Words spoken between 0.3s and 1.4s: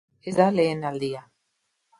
da lehen aldia.